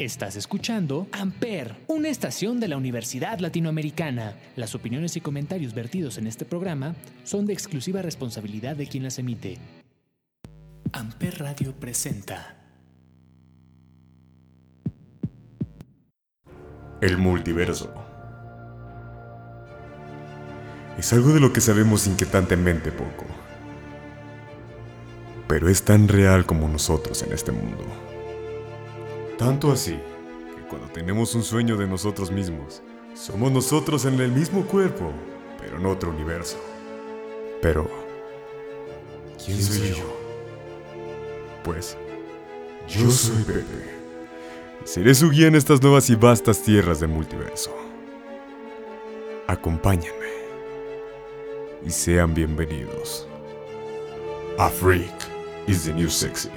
[0.00, 4.34] Estás escuchando Amper, una estación de la Universidad Latinoamericana.
[4.56, 9.18] Las opiniones y comentarios vertidos en este programa son de exclusiva responsabilidad de quien las
[9.18, 9.58] emite.
[10.94, 12.56] Amper Radio presenta
[17.02, 17.92] El multiverso.
[20.96, 23.26] Es algo de lo que sabemos inquietantemente poco.
[25.46, 28.09] Pero es tan real como nosotros en este mundo.
[29.40, 29.98] Tanto así
[30.54, 32.82] que cuando tenemos un sueño de nosotros mismos,
[33.14, 35.14] somos nosotros en el mismo cuerpo,
[35.58, 36.58] pero en otro universo.
[37.62, 37.88] Pero,
[39.42, 40.04] ¿quién soy yo?
[41.64, 41.96] Pues,
[42.86, 43.64] yo soy Pepe.
[44.84, 47.74] Y seré su guía en estas nuevas y vastas tierras del multiverso.
[49.46, 50.34] Acompáñenme.
[51.82, 53.26] Y sean bienvenidos.
[54.58, 55.14] A freak
[55.66, 56.50] is the new sexy.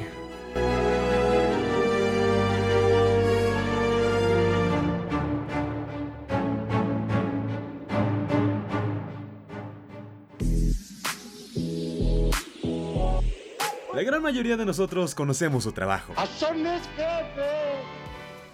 [14.43, 16.13] Mayoría de nosotros conocemos su trabajo.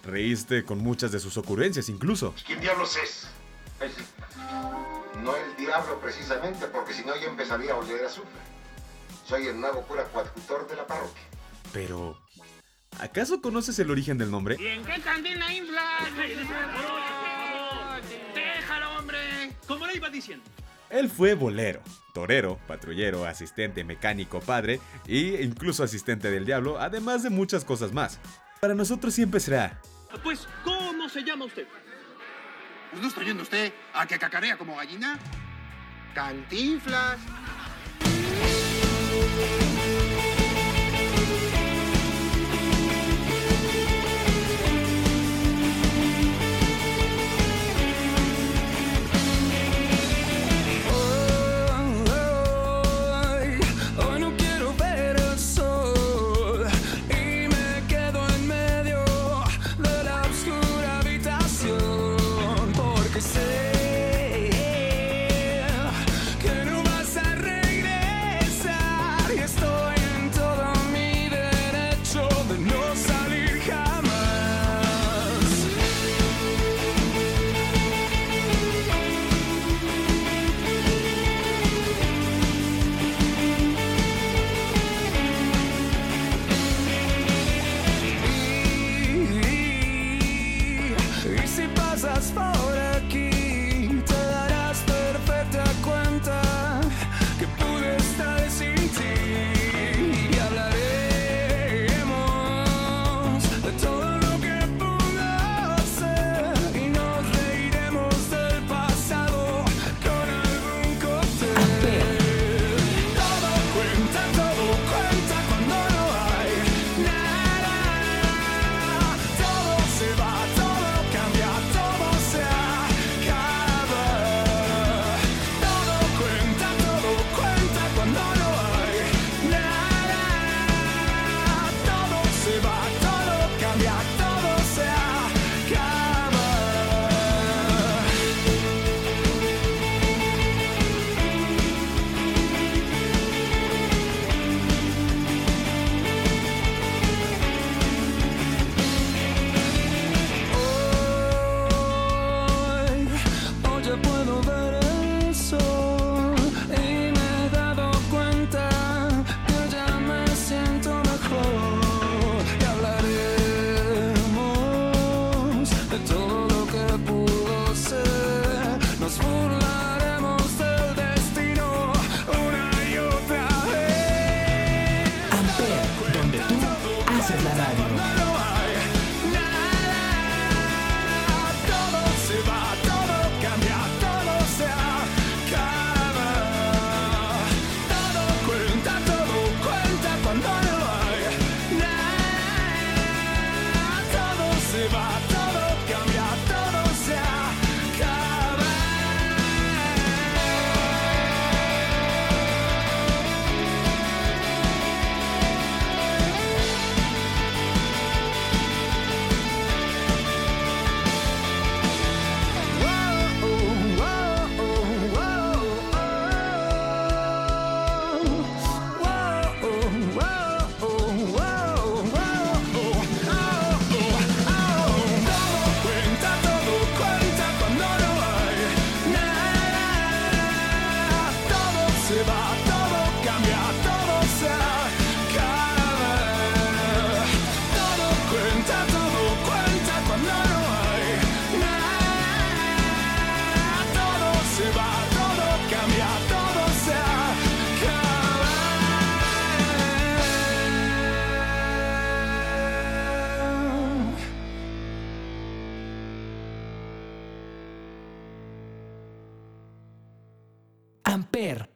[0.03, 2.35] Reíste con muchas de sus ocurrencias incluso.
[2.45, 3.27] ¿Quién diablos es?
[3.81, 3.95] Es-
[5.23, 8.29] No el diablo precisamente, porque si no yo empezaría a oler azufre.
[9.27, 11.23] Soy el nuevo cura coadjutor de la parroquia.
[11.73, 12.19] Pero,
[12.99, 14.57] ¿acaso conoces el origen del nombre?
[14.59, 16.03] ¿Y en qué candila inflas?
[18.35, 19.17] Déjalo, hombre.
[19.67, 20.45] Como le iba diciendo.
[20.89, 21.81] Él fue bolero,
[22.13, 28.19] torero, patrullero, asistente, mecánico, padre e incluso asistente del diablo, además de muchas cosas más.
[28.59, 29.79] Para nosotros siempre será
[30.23, 31.67] Pues, ¿cómo se llama usted?
[32.89, 35.19] Pues no está oyendo usted a que cacarea como gallina.
[36.15, 37.19] Cantinflas.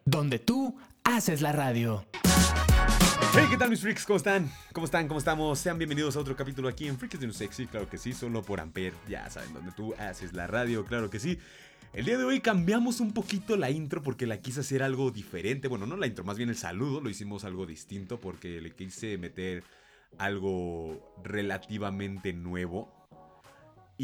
[0.03, 0.75] Donde tú
[1.05, 2.05] haces la radio.
[3.33, 4.05] Hey, ¿qué tal mis freaks?
[4.05, 4.51] ¿Cómo están?
[4.73, 5.07] ¿Cómo están?
[5.07, 5.57] ¿Cómo estamos?
[5.57, 8.41] Sean bienvenidos a otro capítulo aquí en Freaks de No Sexy, claro que sí, solo
[8.41, 11.39] por Amper, ya saben, donde tú haces la radio, claro que sí.
[11.93, 15.69] El día de hoy cambiamos un poquito la intro porque la quise hacer algo diferente,
[15.69, 19.17] bueno, no la intro, más bien el saludo, lo hicimos algo distinto porque le quise
[19.17, 19.63] meter
[20.17, 23.02] algo relativamente nuevo.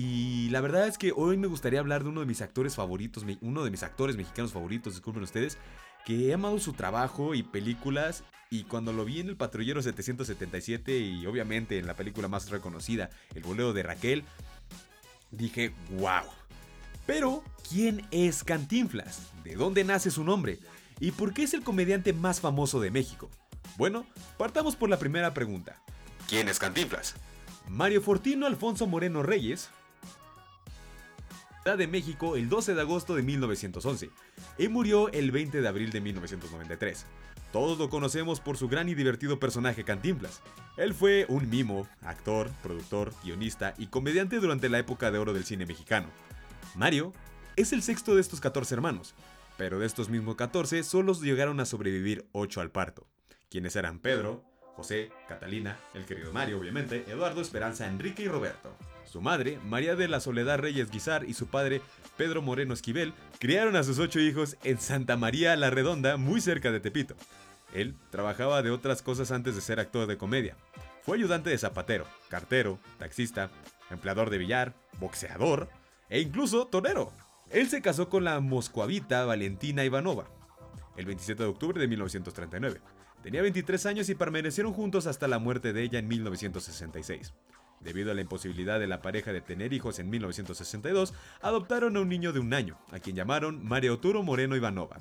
[0.01, 3.25] Y la verdad es que hoy me gustaría hablar de uno de mis actores favoritos,
[3.41, 5.57] uno de mis actores mexicanos favoritos, disculpen ustedes,
[6.05, 10.97] que he amado su trabajo y películas y cuando lo vi en el Patrullero 777
[10.97, 14.23] y obviamente en la película más reconocida, El boleo de Raquel,
[15.31, 16.23] dije, wow.
[17.05, 19.23] Pero, ¿quién es Cantinflas?
[19.43, 20.59] ¿De dónde nace su nombre?
[21.01, 23.29] ¿Y por qué es el comediante más famoso de México?
[23.75, 24.05] Bueno,
[24.37, 25.75] partamos por la primera pregunta.
[26.29, 27.15] ¿Quién es Cantinflas?
[27.67, 29.69] Mario Fortino Alfonso Moreno Reyes,
[31.63, 34.09] Ciudad de México el 12 de agosto de 1911
[34.57, 37.05] y murió el 20 de abril de 1993.
[37.51, 40.41] Todos lo conocemos por su gran y divertido personaje Cantinflas.
[40.77, 45.45] Él fue un mimo, actor, productor, guionista y comediante durante la época de oro del
[45.45, 46.07] cine mexicano.
[46.75, 47.11] Mario
[47.55, 49.15] es el sexto de estos 14 hermanos,
[49.57, 53.05] pero de estos mismos 14 solo llegaron a sobrevivir 8 al parto,
[53.49, 54.48] quienes eran Pedro,
[54.79, 58.73] José, Catalina, el querido Mario obviamente, Eduardo, Esperanza, Enrique y Roberto.
[59.03, 61.81] Su madre, María de la Soledad Reyes Guizar y su padre,
[62.15, 66.71] Pedro Moreno Esquivel, criaron a sus ocho hijos en Santa María la Redonda, muy cerca
[66.71, 67.15] de Tepito.
[67.73, 70.55] Él trabajaba de otras cosas antes de ser actor de comedia.
[71.01, 73.51] Fue ayudante de zapatero, cartero, taxista,
[73.91, 75.67] empleador de billar, boxeador
[76.09, 77.11] e incluso torero.
[77.49, 80.39] Él se casó con la moscoavita Valentina Ivanova
[80.99, 82.81] el 27 de octubre de 1939.
[83.23, 87.33] Tenía 23 años y permanecieron juntos hasta la muerte de ella en 1966.
[87.81, 92.09] Debido a la imposibilidad de la pareja de tener hijos en 1962, adoptaron a un
[92.09, 94.97] niño de un año, a quien llamaron Mario Turo Moreno Ivanova.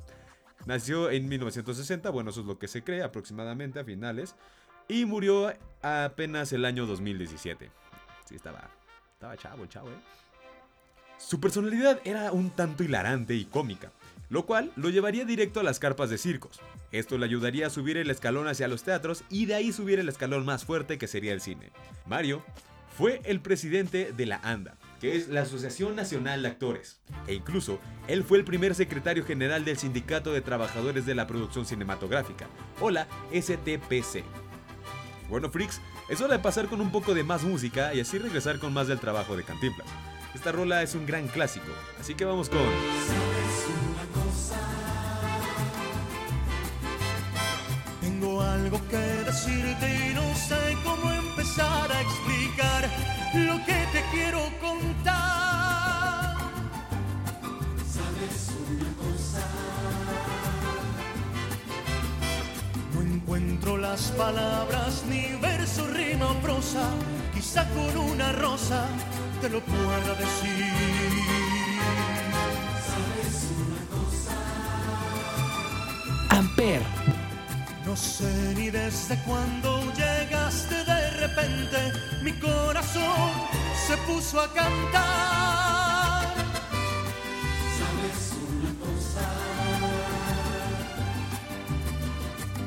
[0.66, 4.34] Nació en 1960, bueno, eso es lo que se cree aproximadamente a finales,
[4.88, 7.70] y murió apenas el año 2017.
[8.26, 8.70] Sí, estaba,
[9.12, 10.00] estaba chavo chavo, ¿eh?
[11.18, 13.90] Su personalidad era un tanto hilarante y cómica,
[14.28, 16.60] lo cual lo llevaría directo a las carpas de circos.
[16.92, 20.08] Esto le ayudaría a subir el escalón hacia los teatros y de ahí subir el
[20.08, 21.70] escalón más fuerte que sería el cine.
[22.06, 22.42] Mario
[22.96, 27.78] fue el presidente de la ANDA, que es la Asociación Nacional de Actores, e incluso
[28.08, 32.48] él fue el primer secretario general del Sindicato de Trabajadores de la Producción Cinematográfica,
[32.80, 34.24] o la STPC.
[35.28, 38.58] Bueno, freaks, es hora de pasar con un poco de más música y así regresar
[38.58, 39.86] con más del trabajo de Cantinflas.
[40.34, 41.68] Esta rola es un gran clásico,
[42.00, 42.58] así que vamos con...
[49.28, 52.88] decirte y no sé cómo empezar a explicar
[53.34, 56.34] lo que te quiero contar.
[57.96, 59.44] ¿Sabes una cosa?
[62.94, 66.88] No encuentro las palabras, ni verso, rima o prosa.
[67.34, 68.86] Quizá con una rosa
[69.42, 70.72] te lo pueda decir.
[72.90, 73.36] ¿Sabes
[73.66, 74.36] una cosa?
[76.30, 76.82] Amper,
[77.88, 81.78] No sé ni desde cuándo llegaste de repente,
[82.22, 83.30] mi corazón
[83.86, 86.34] se puso a cantar.
[87.78, 88.20] ¿Sabes
[88.52, 89.24] una cosa?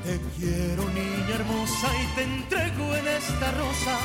[0.03, 3.95] Te quiero niña hermosa y te entrego en esta rosa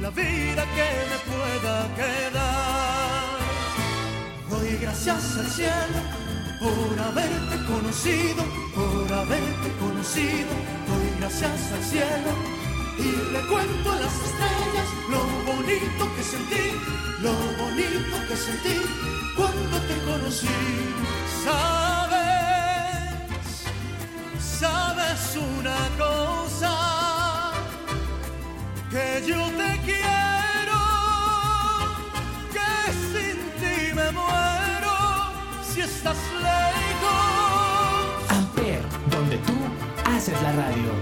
[0.00, 3.40] la vida que me pueda quedar.
[4.48, 6.00] Doy gracias al cielo
[6.60, 8.42] por haberte conocido,
[8.82, 10.52] por haberte conocido.
[10.88, 12.32] Doy gracias al cielo
[12.98, 16.66] y le cuento a las estrellas lo bonito que sentí,
[17.20, 18.76] lo bonito que sentí
[19.36, 20.58] cuando te conocí.
[21.44, 23.12] Sabes,
[24.60, 26.74] sabes una cosa,
[28.90, 30.80] que yo te quiero,
[32.54, 32.72] que
[33.12, 34.94] sin ti me muero
[35.68, 36.81] si estás lejos.
[40.22, 40.92] Haces la radio.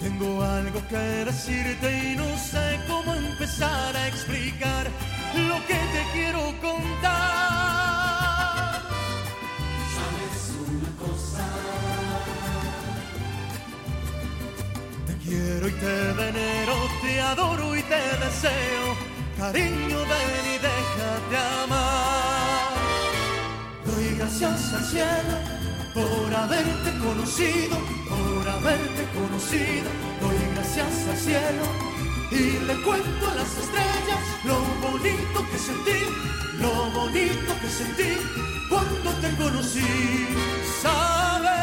[0.00, 4.86] Tengo algo que decirte y no sé cómo empezar a explicar
[5.48, 7.45] lo que te quiero contar.
[15.56, 18.96] Quiero y te venero, te adoro y te deseo.
[19.38, 22.72] Cariño, ven y déjate amar.
[24.18, 25.36] gracias al cielo
[25.94, 27.76] por haberte conocido,
[28.08, 29.88] por haberte conocido.
[30.20, 31.64] Doy gracias al cielo
[32.30, 36.00] y le cuento a las estrellas lo bonito que sentí,
[36.60, 38.12] lo bonito que sentí
[38.68, 40.28] cuando te conocí.
[40.82, 41.55] Sabes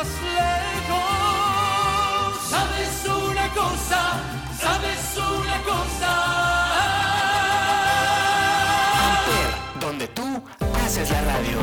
[0.00, 1.00] estás lejos.
[2.48, 4.22] Sabes una cosa,
[4.58, 6.10] sabes una cosa.
[9.08, 10.42] Amper, donde tú
[10.84, 11.58] haces la radio.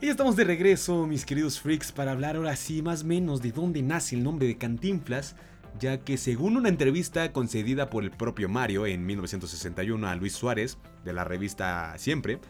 [0.00, 3.42] Y ya estamos de regreso, mis queridos freaks, para hablar ahora sí más o menos
[3.42, 5.36] de dónde nace el nombre de Cantinflas,
[5.78, 10.78] ya que según una entrevista concedida por el propio Mario en 1961 a Luis Suárez,
[11.04, 12.40] de la revista Siempre,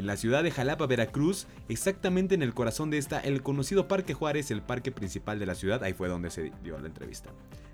[0.00, 4.14] en la ciudad de Jalapa, Veracruz, exactamente en el corazón de esta, el conocido Parque
[4.14, 7.30] Juárez, el parque principal de la ciudad, ahí fue donde se dio la entrevista.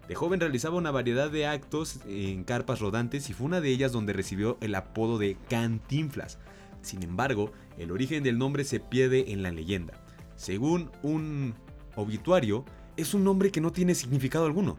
[0.08, 3.92] De joven realizaba una variedad de actos en carpas rodantes y fue una de ellas
[3.92, 6.38] donde recibió el apodo de Cantinflas.
[6.82, 9.94] Sin embargo, el origen del nombre se pierde en la leyenda.
[10.34, 11.54] Según un
[11.94, 12.64] obituario,
[12.96, 14.78] es un nombre que no tiene significado alguno,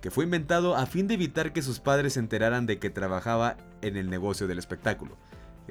[0.00, 3.56] que fue inventado a fin de evitar que sus padres se enteraran de que trabajaba
[3.82, 5.16] en el negocio del espectáculo,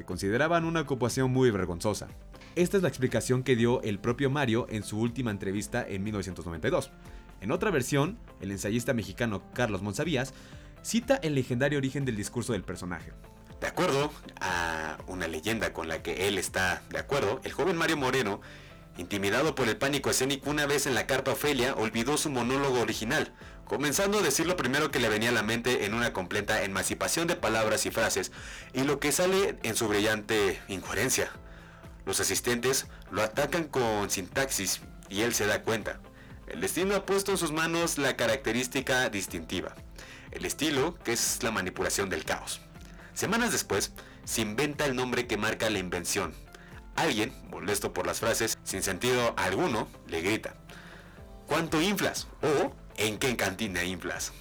[0.04, 2.08] consideraban una ocupación muy vergonzosa.
[2.56, 6.92] Esta es la explicación que dio el propio Mario en su última entrevista en 1992.
[7.42, 10.34] En otra versión, el ensayista mexicano Carlos Monsavías
[10.82, 13.12] cita el legendario origen del discurso del personaje.
[13.62, 17.98] De acuerdo a una leyenda con la que él está de acuerdo, el joven Mario
[17.98, 18.42] Moreno,
[18.98, 23.34] intimidado por el pánico escénico una vez en la carpa Ofelia, olvidó su monólogo original,
[23.68, 27.28] comenzando a decir lo primero que le venía a la mente en una completa emancipación
[27.28, 28.32] de palabras y frases,
[28.74, 31.30] y lo que sale en su brillante incoherencia.
[32.06, 36.00] Los asistentes lo atacan con sintaxis y él se da cuenta.
[36.48, 39.76] El destino ha puesto en sus manos la característica distintiva,
[40.32, 42.62] el estilo que es la manipulación del caos.
[43.14, 43.92] Semanas después,
[44.24, 46.34] se inventa el nombre que marca la invención.
[46.96, 50.56] Alguien, molesto por las frases sin sentido alguno, le grita,
[51.48, 52.28] ¿cuánto inflas?
[52.42, 54.34] o ¿en qué cantina inflas?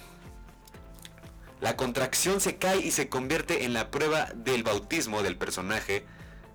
[1.61, 6.05] La contracción se cae y se convierte en la prueba del bautismo del personaje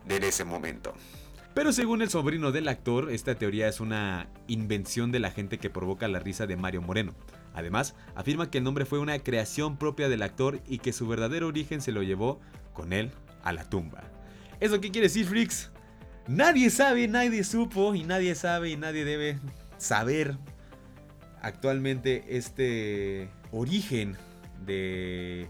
[0.07, 0.95] de ese momento.
[1.55, 5.71] Pero según el sobrino del actor, esta teoría es una invención de la gente que
[5.71, 7.15] provoca la risa de Mario Moreno.
[7.53, 11.49] Además, afirma que el nombre fue una creación propia del actor y que su verdadero
[11.49, 12.41] origen se lo llevó
[12.73, 13.11] con él
[13.43, 14.05] a la tumba.
[14.61, 15.71] ¿Eso qué quiere decir, freaks?
[16.27, 19.39] Nadie sabe, nadie supo y nadie sabe y nadie debe
[19.77, 20.39] saber
[21.43, 24.17] actualmente este origen
[24.65, 25.49] de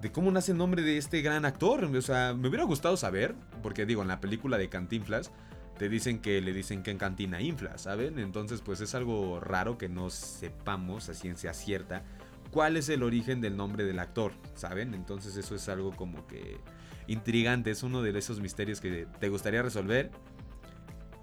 [0.00, 1.84] de cómo nace el nombre de este gran actor.
[1.84, 5.32] O sea, me hubiera gustado saber, porque digo, en la película de Cantinflas
[5.78, 8.18] te dicen que le dicen que en cantina infla, ¿saben?
[8.18, 12.02] Entonces, pues es algo raro que no sepamos a ciencia cierta
[12.50, 14.94] cuál es el origen del nombre del actor, ¿saben?
[14.94, 16.58] Entonces, eso es algo como que
[17.06, 20.10] intrigante, es uno de esos misterios que te gustaría resolver,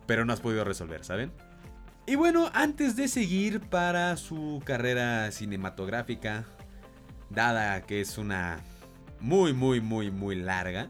[0.05, 1.31] pero no has podido resolver, ¿saben?
[2.05, 6.45] Y bueno, antes de seguir para su carrera cinematográfica,
[7.29, 8.59] dada que es una
[9.21, 10.89] muy, muy, muy, muy larga.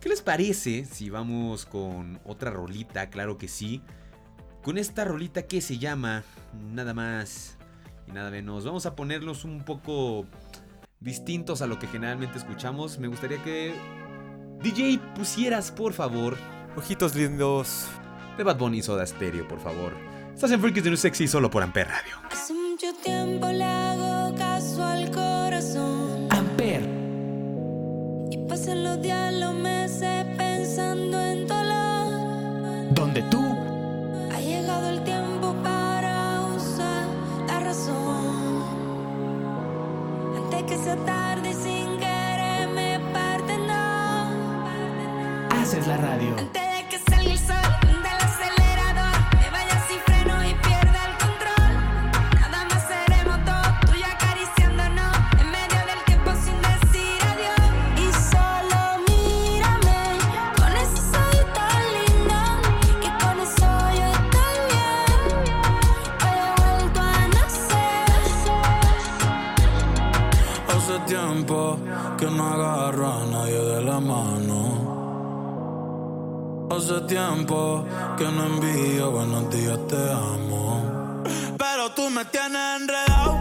[0.00, 3.10] ¿Qué les parece si vamos con otra rolita?
[3.10, 3.82] Claro que sí.
[4.62, 6.24] Con esta rolita que se llama
[6.72, 7.58] nada más
[8.08, 8.64] y nada menos.
[8.64, 10.24] Vamos a ponerlos un poco
[11.00, 12.98] distintos a lo que generalmente escuchamos.
[12.98, 13.74] Me gustaría que
[14.62, 16.38] DJ pusieras, por favor,
[16.76, 17.88] Ojitos lindos.
[18.38, 20.09] de Bad Bunny Soda Stereo, por favor.
[20.40, 22.16] Estás en Freakies de New Sexy solo por Amper Radio.
[22.32, 26.28] Hace mucho tiempo le hago caso al corazón.
[26.30, 26.80] Amper,
[28.30, 32.94] Y pasan los días, los meses pensando en dolor.
[32.94, 33.54] donde tú
[34.34, 37.04] Ha llegado el tiempo para usar
[37.46, 38.64] la razón.
[40.38, 45.50] Antes que sea tarde sin querer me parte, no.
[45.60, 46.34] haces la radio.
[46.38, 46.69] Antes
[77.50, 81.24] que no envío buenos días, te amo.
[81.58, 83.36] Pero tú me tienes enredado,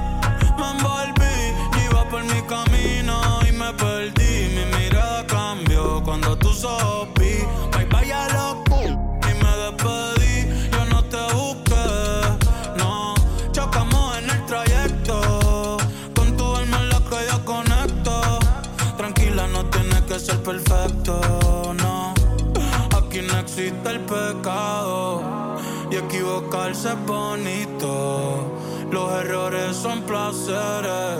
[0.57, 4.55] me envolví, iba por mi camino y me perdí.
[4.55, 7.18] Mi mirada cambió cuando tú sopí.
[26.85, 28.57] Es bonito.
[28.91, 31.19] Los errores son placeres,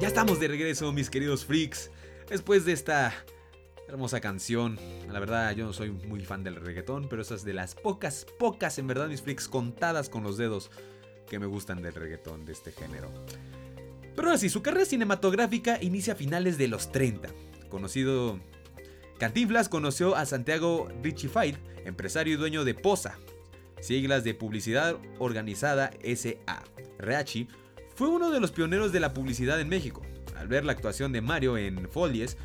[0.00, 1.90] Ya estamos de regreso, mis queridos freaks.
[2.30, 3.12] Después de esta
[3.88, 4.78] hermosa canción.
[5.10, 8.78] La verdad, yo no soy muy fan del reggaetón, pero esas de las pocas, pocas,
[8.78, 10.70] en verdad, mis freaks, contadas con los dedos
[11.28, 13.10] que me gustan del reggaetón de este género.
[14.16, 17.28] Pero ahora sí, su carrera cinematográfica inicia a finales de los 30.
[17.68, 18.40] Conocido.
[19.18, 21.30] Cantinflas conoció a Santiago Richie
[21.84, 23.18] empresario y dueño de Posa,
[23.82, 26.62] siglas de Publicidad Organizada SA.
[26.98, 27.46] Reachi
[28.00, 30.00] fue uno de los pioneros de la publicidad en México.
[30.34, 32.38] Al ver la actuación de Mario en Folies,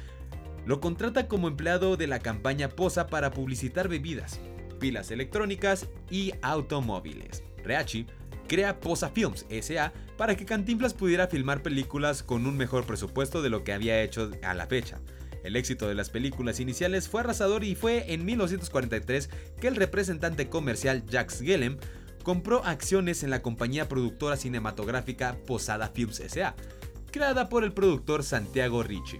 [0.65, 4.41] lo contrata como empleado de la campaña Posa para publicitar bebidas,
[4.81, 7.41] pilas electrónicas y automóviles.
[7.63, 8.05] Reachi
[8.49, 13.49] crea Posa Films SA para que Cantinflas pudiera filmar películas con un mejor presupuesto de
[13.49, 14.99] lo que había hecho a la fecha.
[15.45, 19.29] El éxito de las películas iniciales fue arrasador y fue en 1943
[19.61, 21.77] que el representante comercial Jacques Gellem
[22.25, 26.55] compró acciones en la compañía productora cinematográfica Posada Films SA,
[27.11, 29.19] creada por el productor Santiago Ricci,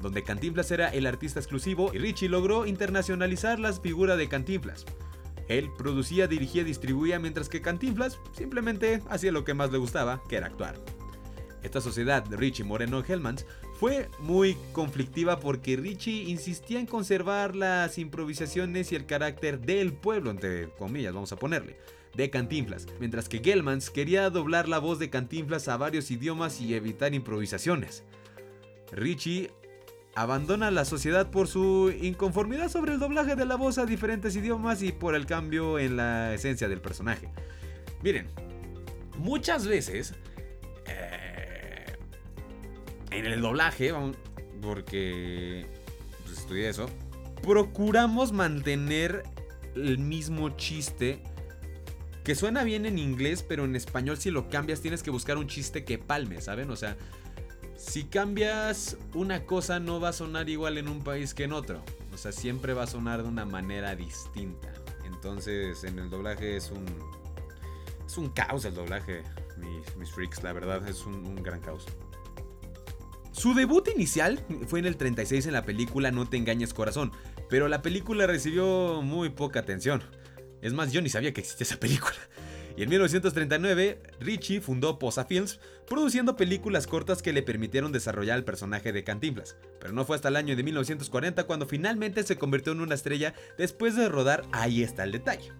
[0.00, 4.86] donde Cantinflas era el artista exclusivo y Ricci logró internacionalizar la figura de Cantinflas.
[5.48, 10.22] Él producía, dirigía y distribuía mientras que Cantinflas simplemente hacía lo que más le gustaba,
[10.28, 10.76] que era actuar.
[11.64, 13.44] Esta sociedad de Richie Moreno Hellmans
[13.80, 20.30] fue muy conflictiva porque Richie insistía en conservar las improvisaciones y el carácter del pueblo,
[20.30, 21.76] entre comillas, vamos a ponerle,
[22.14, 26.74] de Cantinflas, mientras que Hellmans quería doblar la voz de Cantinflas a varios idiomas y
[26.74, 28.04] evitar improvisaciones.
[28.92, 29.50] Richie
[30.14, 34.82] abandona la sociedad por su inconformidad sobre el doblaje de la voz a diferentes idiomas
[34.82, 37.28] y por el cambio en la esencia del personaje.
[38.02, 38.26] Miren,
[39.18, 40.14] muchas veces
[40.86, 41.96] eh,
[43.10, 43.92] en el doblaje,
[44.60, 45.66] porque
[46.24, 46.90] pues, estudié eso,
[47.42, 49.22] procuramos mantener
[49.76, 51.22] el mismo chiste
[52.24, 55.46] que suena bien en inglés, pero en español si lo cambias tienes que buscar un
[55.46, 56.70] chiste que palme, ¿saben?
[56.70, 56.96] O sea,
[57.76, 61.82] si cambias una cosa no va a sonar igual en un país que en otro.
[62.12, 64.72] O sea, siempre va a sonar de una manera distinta.
[65.04, 66.84] Entonces, en el doblaje es un
[68.06, 69.22] Es un caos el doblaje,
[69.96, 71.86] mis, freaks, la verdad, es un, un gran caos.
[73.32, 77.12] Su debut inicial fue en el 36 en la película No te engañes corazón,
[77.48, 80.02] pero la película recibió muy poca atención.
[80.62, 82.16] Es más, yo ni sabía que existía esa película.
[82.76, 88.44] Y en 1939, Richie fundó Posa Films, produciendo películas cortas que le permitieron desarrollar el
[88.44, 89.56] personaje de Cantinflas.
[89.80, 93.34] Pero no fue hasta el año de 1940 cuando finalmente se convirtió en una estrella
[93.58, 95.52] después de rodar Ahí está el detalle.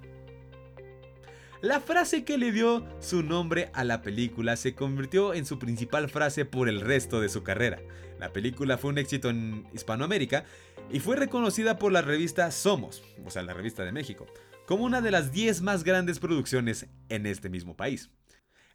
[1.62, 6.08] La frase que le dio su nombre a la película se convirtió en su principal
[6.08, 7.82] frase por el resto de su carrera.
[8.18, 10.44] La película fue un éxito en Hispanoamérica
[10.90, 14.26] y fue reconocida por la revista Somos, o sea, la revista de México,
[14.70, 18.12] como una de las 10 más grandes producciones en este mismo país.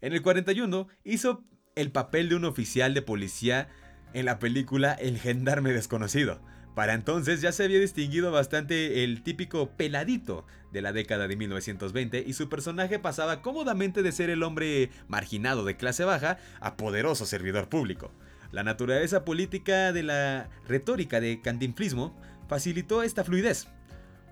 [0.02, 1.46] En el 41 hizo
[1.78, 3.70] el papel de un oficial de policía
[4.12, 6.42] en la película El gendarme desconocido.
[6.76, 12.26] Para entonces ya se había distinguido bastante el típico peladito de la década de 1920
[12.28, 17.26] y su personaje pasaba cómodamente de ser el hombre marginado de clase baja a poderoso
[17.26, 18.12] servidor público.
[18.52, 23.70] La naturaleza política de la retórica de cantinflismo facilitó esta fluidez.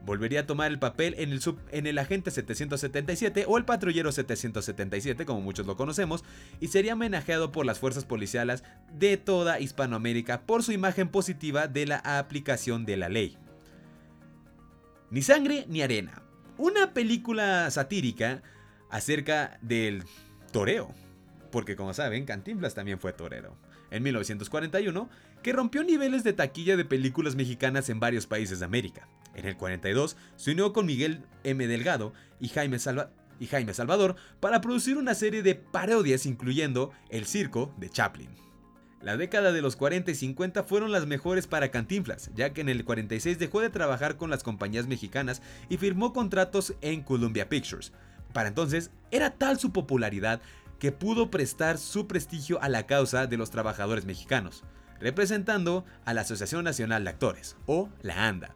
[0.06, 5.66] Volvería a tomar el papel en el, agente 777 o el patrullero 777, como muchos
[5.66, 6.26] lo conocemos,
[6.60, 11.86] y sería homenajeado por las fuerzas policiales de toda Hispanoamérica por su imagen positiva de
[11.86, 13.38] la aplicación de la ley.
[15.10, 16.22] Ni sangre ni arena.
[16.58, 18.44] Una película satírica
[18.90, 20.04] acerca del
[20.52, 20.94] toreo.
[21.50, 23.56] Porque como saben, Cantinflas también fue torero.
[23.90, 25.10] En 1941,
[25.44, 29.08] que rompió niveles de taquilla de películas mexicanas en varios países de América.
[29.36, 31.66] En el 42 se unió con Miguel M.
[31.68, 38.30] Delgado y Jaime, Salvador para producir una serie de parodias incluyendo El Circo de Chaplin.
[39.02, 42.70] La década de los 40 y 50 fueron las mejores para Cantinflas, ya que en
[42.70, 47.92] el 46 dejó de trabajar con las compañías mexicanas y firmó contratos en Columbia Pictures.
[48.32, 50.42] Para entonces, era tal su popularidad
[50.80, 54.64] que pudo prestar su prestigio a la causa de los trabajadores mexicanos,
[55.02, 58.56] representando a la Asociación Nacional de Actores, o la ANDA,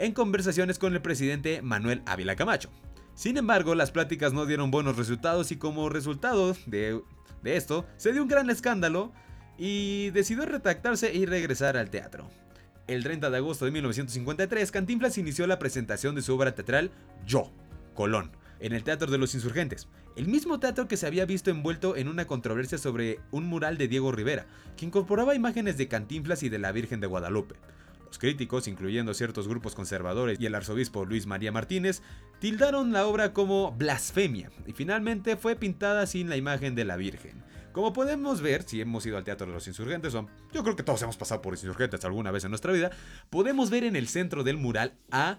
[0.00, 2.70] en conversaciones con el presidente Manuel Ávila Camacho.
[3.14, 7.02] Sin embargo, las pláticas no dieron buenos resultados y como resultado de,
[7.44, 9.12] esto, se dio un gran escándalo
[9.58, 12.30] y decidió retractarse y regresar al teatro.
[12.86, 16.90] El 30 de agosto de 1953, Cantinflas inició la presentación de su obra teatral
[17.26, 17.52] Yo,
[17.94, 19.86] Colón, en el Teatro de los Insurgentes,
[20.16, 23.86] el mismo teatro que se había visto envuelto en una controversia sobre un mural de
[23.86, 24.46] Diego Rivera,
[24.78, 27.56] que incorporaba imágenes de Cantinflas y de la Virgen de Guadalupe.
[28.10, 32.02] Los críticos, incluyendo ciertos grupos conservadores y el arzobispo Luis María Martínez,
[32.40, 37.44] tildaron la obra como blasfemia y finalmente fue pintada sin la imagen de la Virgen.
[37.70, 40.82] Como podemos ver, si hemos ido al Teatro de los Insurgentes, o yo creo que
[40.82, 42.90] todos hemos pasado por Insurgentes alguna vez en nuestra vida,
[43.30, 45.38] podemos ver en el centro del mural a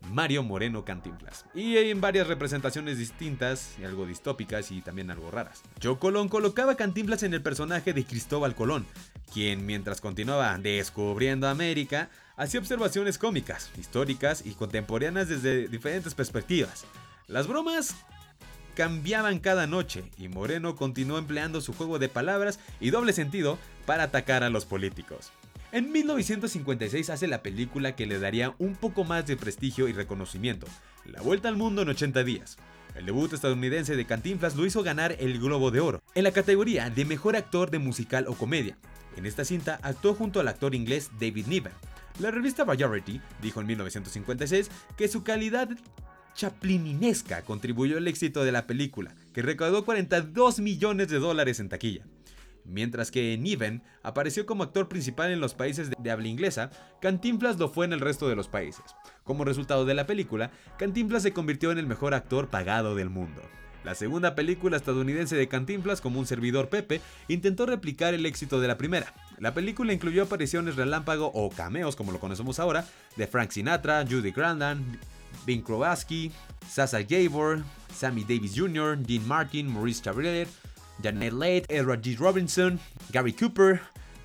[0.00, 1.44] Mario Moreno Cantinflas.
[1.54, 5.62] Y en varias representaciones distintas, algo distópicas y también algo raras.
[5.82, 8.86] Joe Colón colocaba a Cantinflas en el personaje de Cristóbal Colón,
[9.32, 16.84] quien mientras continuaba descubriendo América, hacía observaciones cómicas, históricas y contemporáneas desde diferentes perspectivas.
[17.26, 17.94] Las bromas
[18.74, 24.04] cambiaban cada noche y Moreno continuó empleando su juego de palabras y doble sentido para
[24.04, 25.32] atacar a los políticos.
[25.70, 30.66] En 1956 hace la película que le daría un poco más de prestigio y reconocimiento,
[31.04, 32.56] La Vuelta al Mundo en 80 días.
[32.94, 36.88] El debut estadounidense de Cantinflas lo hizo ganar el Globo de Oro, en la categoría
[36.88, 38.78] de Mejor Actor de Musical o Comedia.
[39.18, 41.72] En esta cinta actuó junto al actor inglés David Niven.
[42.18, 45.68] La revista Variety dijo en 1956 que su calidad
[46.34, 52.04] chaplininesca contribuyó al éxito de la película, que recaudó 42 millones de dólares en taquilla.
[52.68, 57.68] Mientras que Niven apareció como actor principal en los países de habla inglesa, Cantinflas lo
[57.68, 58.84] fue en el resto de los países.
[59.24, 63.42] Como resultado de la película, Cantinflas se convirtió en el mejor actor pagado del mundo.
[63.84, 68.68] La segunda película estadounidense de Cantinflas como un servidor Pepe intentó replicar el éxito de
[68.68, 69.14] la primera.
[69.38, 72.84] La película incluyó apariciones relámpago o cameos como lo conocemos ahora
[73.16, 74.98] de Frank Sinatra, Judy Grandin,
[75.46, 76.30] Bing Crosby,
[76.68, 77.62] Sasa Gabor,
[77.94, 80.48] Sammy Davis Jr., Dean Martin, Maurice Chevrolet,
[81.02, 82.16] Janet Leigh, Edward G.
[82.16, 82.78] Robinson,
[83.10, 83.80] Gary Cooper,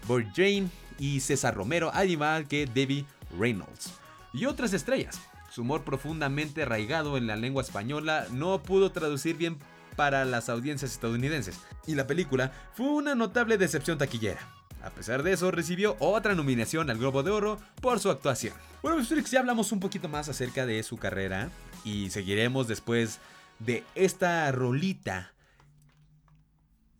[0.08, 3.06] Boyd Jane y César Romero, igual que Debbie
[3.38, 3.94] Reynolds.
[4.34, 5.20] Y otras estrellas.
[5.52, 9.58] Su humor profundamente arraigado en la lengua española no pudo traducir bien
[9.96, 14.40] para las audiencias estadounidenses, y la película fue una notable decepción taquillera.
[14.84, 18.54] A pesar de eso, recibió otra nominación al Globo de Oro por su actuación.
[18.82, 21.50] Bueno, pues Felix, ya hablamos un poquito más acerca de su carrera
[21.86, 23.20] y seguiremos después
[23.60, 25.33] de esta rolita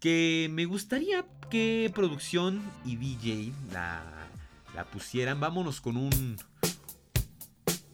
[0.04, 4.04] que me gustaría que producción y DJ la,
[4.76, 5.40] la pusieran.
[5.40, 6.38] Vámonos con un,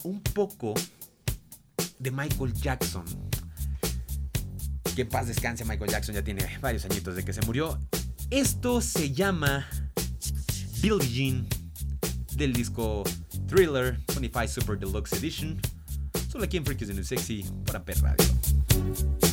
[0.04, 0.74] un poco
[2.00, 3.06] de Michael Jackson.
[4.96, 7.80] Que en paz descanse Michael Jackson, ya tiene varios añitos de que se murió.
[8.32, 9.68] Esto se llama
[10.82, 11.48] Billie Jean
[12.38, 13.04] del disco
[13.48, 15.62] Thriller 25 Super Deluxe Edition.
[16.32, 19.29] Solo aquí en Freakies and New Sexy para Amper Radio.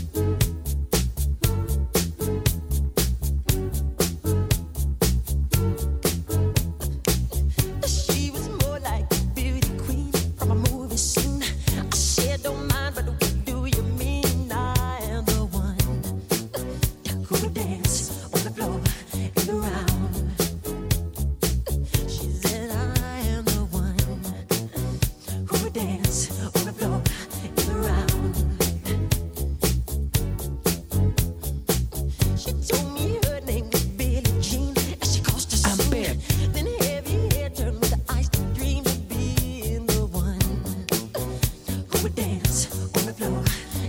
[42.08, 42.66] dance
[42.96, 43.44] on the floor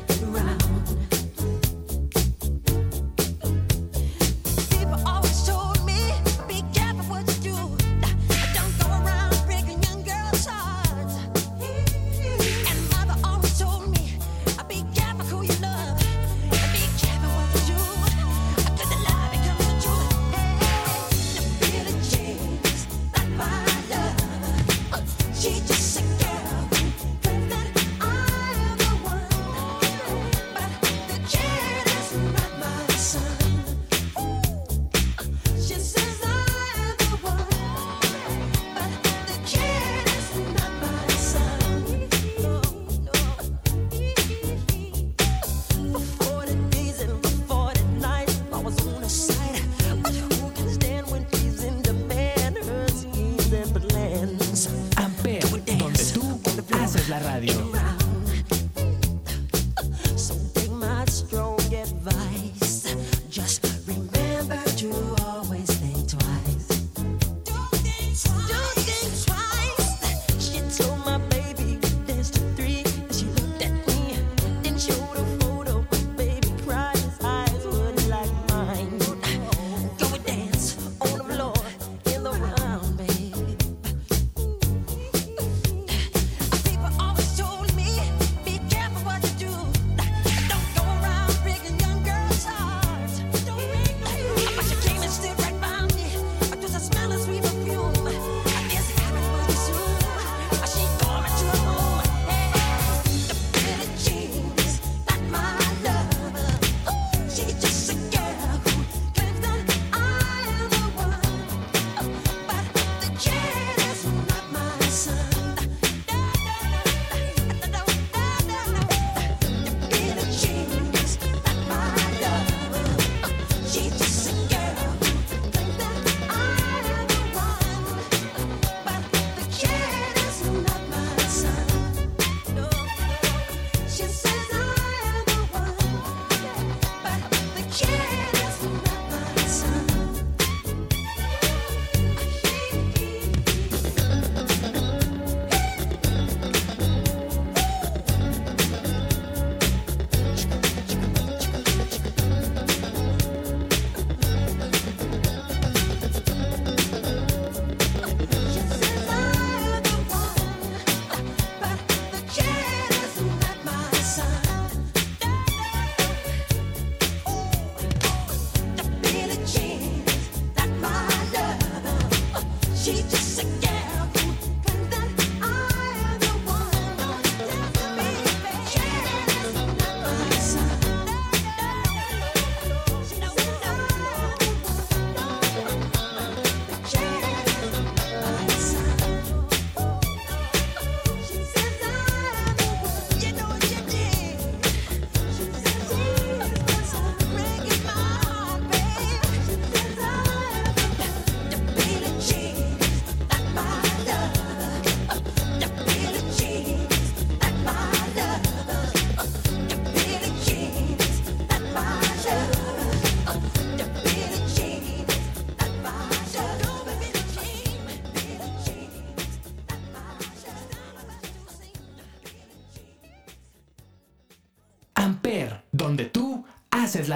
[0.09, 1.06] and around.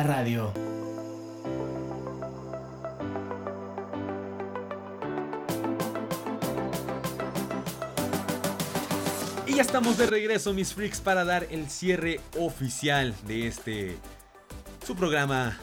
[0.04, 0.54] radio.
[9.48, 13.98] Y ya estamos de regreso, mis freaks, para dar el cierre oficial de este
[14.86, 15.58] su programa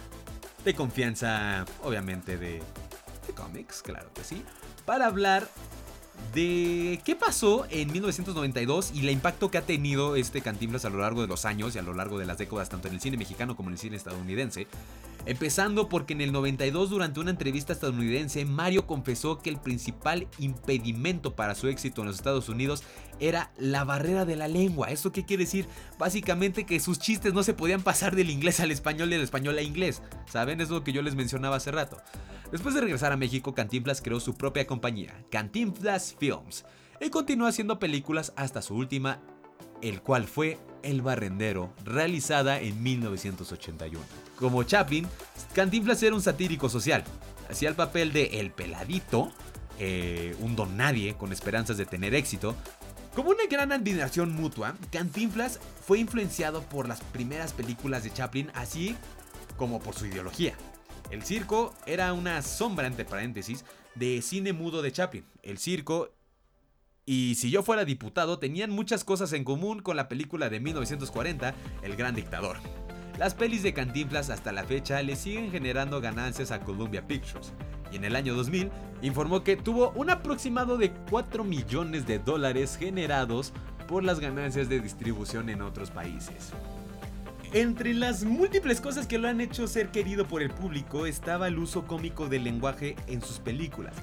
[0.64, 2.62] de confianza, obviamente de,
[3.26, 4.44] de cómics, claro que sí,
[4.84, 5.48] para hablar
[6.34, 10.98] de qué pasó en 1992 y el impacto que ha tenido este Cantinflas a lo
[10.98, 13.16] largo de los años y a lo largo de las décadas, tanto en el cine
[13.16, 14.66] mexicano como en el cine estadounidense.
[15.26, 21.34] Empezando porque en el 92, durante una entrevista estadounidense, Mario confesó que el principal impedimento
[21.34, 22.82] para su éxito en los Estados Unidos
[23.20, 24.88] era la barrera de la lengua.
[24.88, 25.66] ¿Eso qué quiere decir?
[25.98, 29.58] Básicamente que sus chistes no se podían pasar del inglés al español y del español
[29.58, 30.02] a inglés.
[30.30, 30.60] ¿Saben?
[30.60, 31.98] Es lo que yo les mencionaba hace rato.
[32.50, 36.64] Después de regresar a México, Cantinflas creó su propia compañía, Cantinflas Films,
[36.98, 39.20] y continuó haciendo películas hasta su última,
[39.82, 44.02] el cual fue El Barrendero, realizada en 1981.
[44.36, 45.06] Como Chaplin,
[45.54, 47.04] Cantinflas era un satírico social.
[47.50, 49.30] Hacía el papel de El Peladito,
[49.78, 52.56] eh, un don nadie con esperanzas de tener éxito.
[53.14, 58.96] Como una gran admiración mutua, Cantinflas fue influenciado por las primeras películas de Chaplin, así
[59.58, 60.54] como por su ideología.
[61.10, 65.24] El circo era una sombra, entre paréntesis, de cine mudo de Chaplin.
[65.42, 66.10] El circo
[67.10, 71.54] y si yo fuera diputado tenían muchas cosas en común con la película de 1940,
[71.80, 72.58] El Gran Dictador.
[73.18, 77.54] Las pelis de Cantinflas hasta la fecha le siguen generando ganancias a Columbia Pictures.
[77.90, 82.76] Y en el año 2000 informó que tuvo un aproximado de 4 millones de dólares
[82.76, 83.54] generados
[83.88, 86.52] por las ganancias de distribución en otros países.
[87.54, 91.58] Entre las múltiples cosas que lo han hecho ser querido por el público estaba el
[91.58, 93.94] uso cómico del lenguaje en sus películas.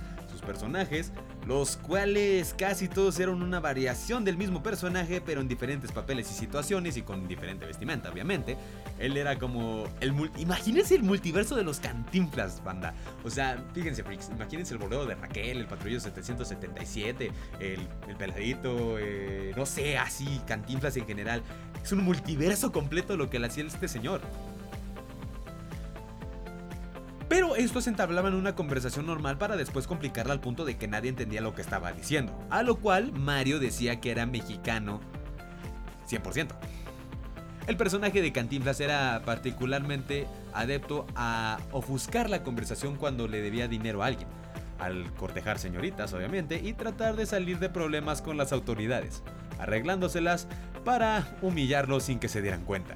[0.46, 1.12] Personajes,
[1.48, 6.34] los cuales casi todos eran una variación del mismo personaje, pero en diferentes papeles y
[6.34, 8.58] situaciones y con diferente vestimenta, obviamente.
[9.00, 12.94] Él era como el imagínense el multiverso de los Cantinflas, banda.
[13.24, 18.98] O sea, fíjense, freaks, imagínense el bolero de Raquel, el patrullo 777, el, el peladito,
[19.00, 21.44] eh, no sé, así, Cantinflas en general.
[21.84, 24.22] Es un multiverso completo lo que le hacía este señor.
[27.28, 31.42] Pero estos entablaban una conversación normal para después complicarla al punto de que nadie entendía
[31.42, 32.38] lo que estaba diciendo.
[32.52, 35.00] A lo cual Mario decía que era mexicano
[36.08, 36.50] 100%.
[37.68, 44.04] El personaje de Cantinflas era particularmente adepto a ofuscar la conversación cuando le debía dinero
[44.04, 44.28] a alguien,
[44.78, 49.24] al cortejar señoritas obviamente y tratar de salir de problemas con las autoridades,
[49.58, 50.48] arreglándoselas
[50.84, 52.96] para humillarlos sin que se dieran cuenta.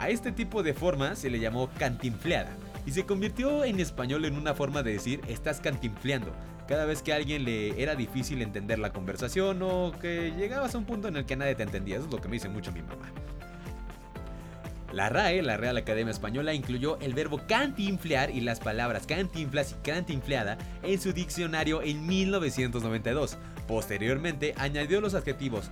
[0.00, 2.50] A este tipo de forma se le llamó cantinfleada
[2.86, 6.32] y se convirtió en español en una forma de decir estás cantinfleando.
[6.68, 10.78] Cada vez que a alguien le era difícil entender la conversación o que llegabas a
[10.78, 12.72] un punto en el que nadie te entendía, eso es lo que me dice mucho
[12.72, 13.10] mi mamá.
[14.92, 19.74] La RAE, la Real Academia Española, incluyó el verbo cantinflear y las palabras cantinflas y
[19.84, 23.36] cantinfleada en su diccionario en 1992.
[23.66, 25.70] Posteriormente añadió los adjetivos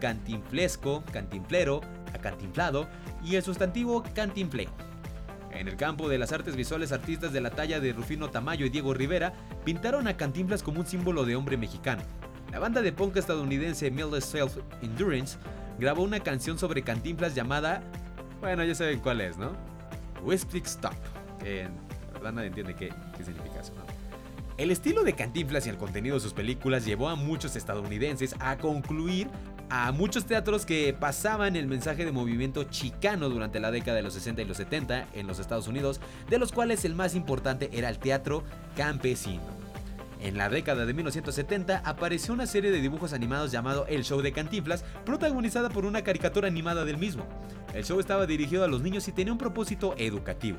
[0.00, 1.82] cantinflesco, cantinflero,
[2.14, 2.88] acantinflado
[3.22, 4.87] y el sustantivo cantinfleo.
[5.52, 8.70] En el campo de las artes visuales, artistas de la talla de Rufino Tamayo y
[8.70, 9.32] Diego Rivera
[9.64, 12.02] pintaron a Cantinflas como un símbolo de hombre mexicano.
[12.52, 15.38] La banda de punk estadounidense Middle Self Endurance
[15.78, 17.82] grabó una canción sobre Cantinflas llamada,
[18.40, 19.52] bueno, ya saben cuál es, ¿no?
[20.22, 20.94] Westwick Stop.
[21.44, 21.70] En
[22.12, 23.82] verdad nadie entiende qué, qué significa eso, ¿no?
[24.58, 28.58] El estilo de Cantinflas y el contenido de sus películas llevó a muchos estadounidenses a
[28.58, 29.28] concluir
[29.70, 34.14] a muchos teatros que pasaban el mensaje de movimiento chicano durante la década de los
[34.14, 37.88] 60 y los 70 en los Estados Unidos, de los cuales el más importante era
[37.88, 38.44] el teatro
[38.76, 39.42] campesino.
[40.20, 44.32] En la década de 1970 apareció una serie de dibujos animados llamado El Show de
[44.32, 47.24] Cantinflas, protagonizada por una caricatura animada del mismo.
[47.72, 50.58] El show estaba dirigido a los niños y tenía un propósito educativo.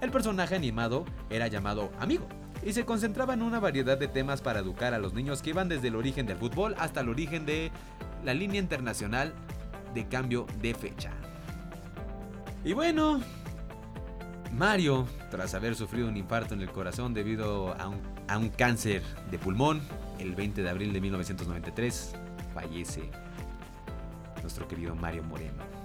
[0.00, 2.28] El personaje animado era llamado Amigo
[2.64, 5.68] y se concentraba en una variedad de temas para educar a los niños que iban
[5.68, 7.70] desde el origen del fútbol hasta el origen de
[8.24, 9.32] la línea internacional
[9.94, 11.10] de cambio de fecha.
[12.64, 13.20] Y bueno,
[14.52, 19.02] Mario, tras haber sufrido un infarto en el corazón debido a un, a un cáncer
[19.30, 19.80] de pulmón,
[20.18, 22.12] el 20 de abril de 1993,
[22.52, 23.10] fallece
[24.42, 25.79] nuestro querido Mario Moreno.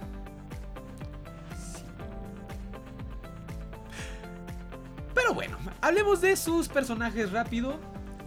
[5.80, 7.78] Hablemos de sus personajes rápido,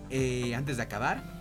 [0.10, 1.40] eh, antes de acabar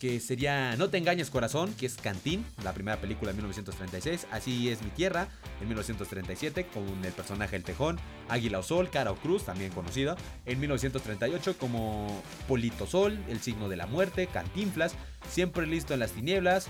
[0.00, 4.70] que sería No te engañes corazón, que es Cantín, la primera película de 1936, Así
[4.70, 5.28] es mi tierra,
[5.60, 10.16] en 1937, con el personaje El Tejón, Águila o Sol, Cara o Cruz, también conocida,
[10.46, 14.94] en 1938 como Polito Sol, El signo de la muerte, Cantinflas,
[15.28, 16.68] Siempre listo en las tinieblas,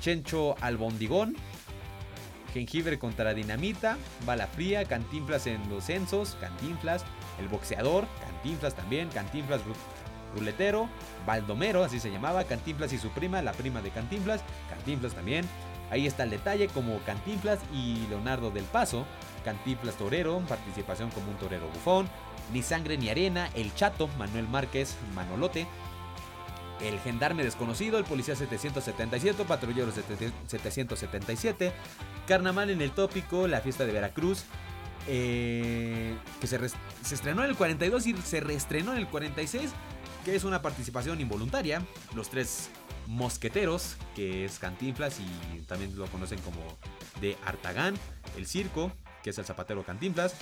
[0.00, 1.36] Chencho Albondigón,
[2.52, 3.96] Jengibre contra dinamita,
[4.26, 7.04] Bala fría, Cantinflas en los censos, Cantinflas,
[7.38, 9.60] El boxeador, Cantinflas también, Cantinflas
[10.34, 10.88] ruletero,
[11.26, 15.46] Baldomero, así se llamaba, Cantinflas y su prima, la prima de Cantinflas, Cantinflas también,
[15.90, 19.04] Ahí está el detalle como Cantinflas y Leonardo del Paso.
[19.44, 22.08] Cantinflas Torero, participación como un torero bufón.
[22.52, 25.66] Ni sangre ni arena, El Chato, Manuel Márquez, Manolote.
[26.80, 31.72] El gendarme desconocido, el policía 777, patrullero 777.
[32.26, 34.44] Carnaval en el tópico, la fiesta de Veracruz.
[35.06, 36.58] Eh, que se,
[37.12, 39.70] estrenó en el 42 y se reestrenó en el 46.
[40.24, 41.82] Que es una participación involuntaria.
[42.14, 42.70] Los tres
[43.06, 46.60] mosqueteros, que es Cantinflas y también lo conocen como
[47.20, 47.94] de Artagán.
[48.36, 48.92] El circo,
[49.22, 50.34] que es el zapatero Cantinflas.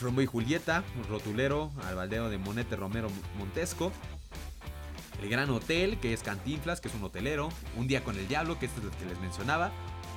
[0.00, 3.92] Romeo y Julieta, Rotulero, Albaldeo de Monete Romero Montesco.
[5.22, 7.50] El Gran Hotel, que es Cantinflas, que es un hotelero.
[7.76, 9.70] Un día con el diablo, que es el que les mencionaba,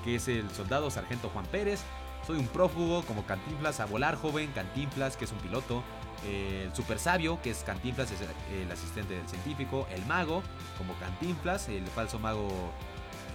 [0.05, 1.81] que es el soldado sargento Juan Pérez.
[2.25, 5.83] Soy un prófugo, como Cantinflas, a volar joven, Cantinflas, que es un piloto.
[6.25, 9.87] El super sabio, que es Cantinflas, es el, asistente del científico.
[9.91, 10.41] El mago,
[10.77, 12.49] como Cantinflas, el falso mago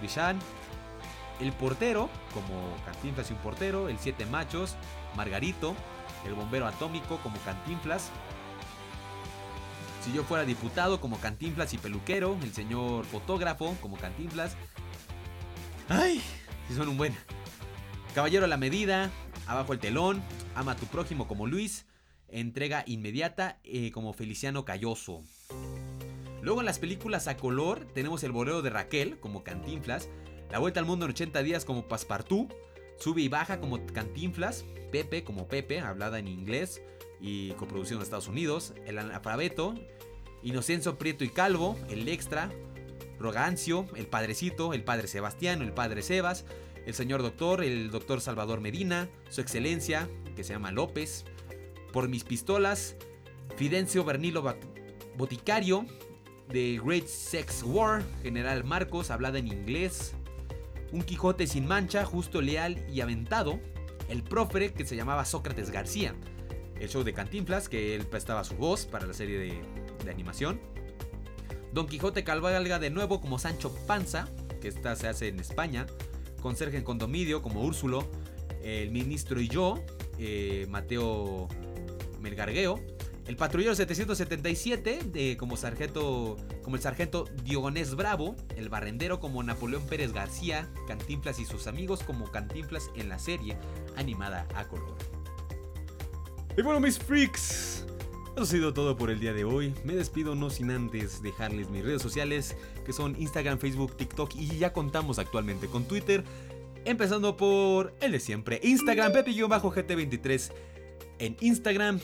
[0.00, 0.38] Grishan.
[1.38, 3.88] El portero, como Cantinflas y un portero.
[3.90, 4.76] El siete machos,
[5.16, 5.74] Margarito.
[6.24, 8.10] El bombero atómico, como Cantinflas.
[10.02, 14.56] Si yo fuera diputado como Cantinflas y peluquero, el señor fotógrafo como Cantinflas.
[15.90, 16.22] Ay,
[16.68, 17.14] si son un buen.
[18.14, 19.10] Caballero a la medida,
[19.46, 20.22] abajo el telón,
[20.54, 21.86] ama a tu prójimo como Luis,
[22.28, 25.22] entrega inmediata eh, como Feliciano Calloso.
[26.42, 30.08] Luego en las películas a color tenemos el bolero de Raquel como Cantinflas,
[30.50, 32.52] La Vuelta al Mundo en 80 días como Passepartout,
[32.98, 36.82] Sube y Baja como Cantinflas, Pepe como Pepe, hablada en inglés
[37.20, 39.74] y coproducción de Estados Unidos, El Analfabeto,
[40.42, 42.50] Inocencio Prieto y Calvo, El Extra,
[43.18, 46.44] Rogancio, El Padrecito, El Padre Sebastián, El Padre Sebas,
[46.88, 51.26] El Señor Doctor, El Doctor Salvador Medina, Su Excelencia, que se llama López,
[51.92, 52.96] Por mis pistolas,
[53.56, 54.42] Fidencio Bernilo
[55.14, 55.84] Boticario,
[56.50, 60.14] The Great Sex War, General Marcos, hablada en inglés,
[60.90, 63.60] Un Quijote sin mancha, justo, leal y aventado,
[64.08, 66.14] El Prófere, que se llamaba Sócrates García,
[66.80, 69.60] el show de Cantinflas, que él prestaba su voz para la serie de,
[70.06, 70.58] de animación.
[71.74, 74.26] Don Quijote cabalga de nuevo como Sancho Panza,
[74.62, 75.86] que esta se hace en España.
[76.40, 78.08] Conserje en condominio como Úrsulo.
[78.62, 79.82] El ministro y yo,
[80.18, 81.48] eh, Mateo
[82.20, 82.80] Melgargueo.
[83.26, 88.34] El patrullero 777 de, como, sargento, como el sargento Diogonés Bravo.
[88.56, 90.68] El barrendero como Napoleón Pérez García.
[90.86, 93.58] Cantinflas y sus amigos como Cantinflas en la serie
[93.96, 94.96] animada a color.
[96.56, 97.84] Y bueno, mis freaks,
[98.38, 99.74] eso ha sido todo por el día de hoy.
[99.82, 104.58] Me despido no sin antes dejarles mis redes sociales, que son Instagram, Facebook, TikTok y
[104.58, 106.22] ya contamos actualmente con Twitter.
[106.84, 110.52] Empezando por el de siempre, Instagram, Pepe-GT23
[111.18, 111.98] en Instagram,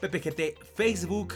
[0.00, 1.34] PepeGT Facebook,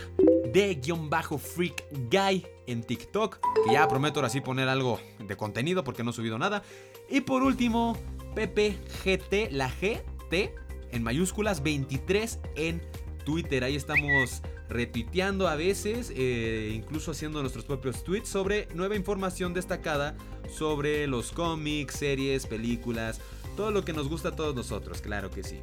[0.51, 6.13] de-freak guy en TikTok, que ya prometo ahora sí poner algo de contenido porque no
[6.13, 6.63] he subido nada.
[7.11, 7.99] Y por último,
[8.35, 10.55] PepeGT, la GT
[10.91, 12.81] en mayúsculas 23 en
[13.25, 13.65] Twitter.
[13.65, 20.17] Ahí estamos retuiteando a veces, eh, incluso haciendo nuestros propios tweets sobre nueva información destacada
[20.51, 23.21] sobre los cómics, series, películas,
[23.57, 25.61] todo lo que nos gusta a todos nosotros, claro que sí.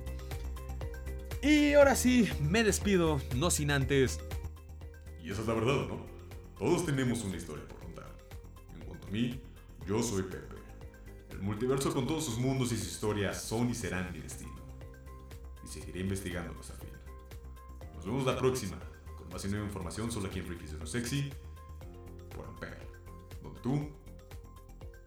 [1.41, 4.19] Y ahora sí, me despido, no sin antes.
[5.23, 6.05] Y esa es la verdad, ¿no?
[6.57, 8.13] Todos tenemos una historia por contar.
[8.75, 9.39] En cuanto a mí,
[9.87, 10.55] yo soy Pepe.
[11.31, 14.55] El multiverso con todos sus mundos y sus historias son y serán mi destino.
[15.63, 16.73] Y seguiré investigándolos.
[17.99, 18.79] Nos vemos la próxima,
[19.17, 21.33] con más y nueva información solo aquí en Freakies de Sexy,
[22.33, 22.87] por Ampere,
[23.43, 23.89] donde tú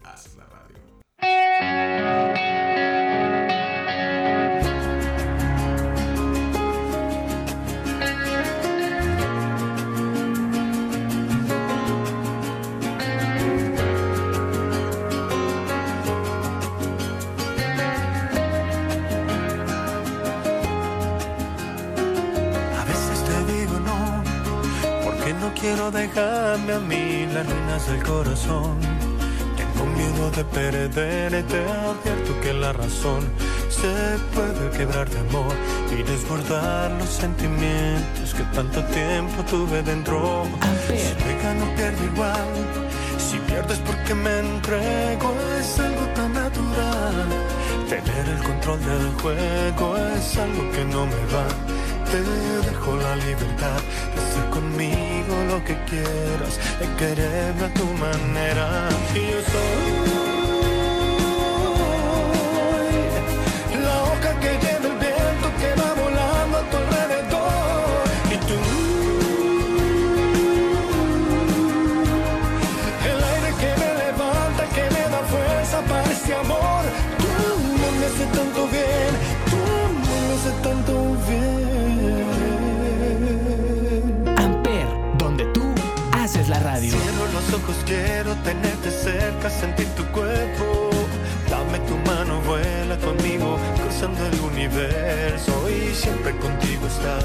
[0.03, 2.32] haces la radio.
[25.63, 28.77] Quiero dejarme a mí las ruinas del corazón.
[29.55, 33.21] Tengo miedo de perder y te advierto que la razón
[33.69, 33.93] se
[34.35, 35.55] puede quebrar de amor
[35.97, 40.43] y desbordar los sentimientos que tanto tiempo tuve dentro.
[40.85, 42.49] Si me gano pierdo igual,
[43.17, 47.15] si pierdes porque me entrego es algo tan natural.
[47.87, 51.47] Tener el control del juego es algo que no me va.
[52.13, 53.81] Te dejo la libertad
[54.13, 58.87] de hacer conmigo lo que quieras, de quererme a tu manera.
[59.15, 59.83] Y yo soy
[63.83, 68.05] la hoja que lleva el viento que va volando a tu alrededor.
[68.29, 68.59] Y tú.
[73.09, 76.83] El aire que me levanta, que me da fuerza para ese amor.
[77.17, 77.33] Tú
[77.81, 79.22] no me hace tanto bien.
[87.85, 90.89] quiero tenerte cerca, sentir tu cuerpo.
[91.49, 97.23] Dame tu mano, vuela conmigo, cruzando el universo y siempre contigo estar.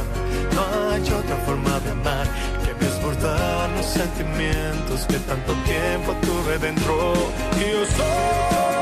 [0.54, 2.26] No hay otra forma de amar
[2.64, 7.14] que desbordar los sentimientos que tanto tiempo tuve dentro.
[7.56, 8.77] Y yo soy.